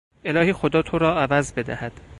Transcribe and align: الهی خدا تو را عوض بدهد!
الهی 0.25 0.53
خدا 0.53 0.81
تو 0.81 0.97
را 0.97 1.21
عوض 1.21 1.53
بدهد! 1.53 2.01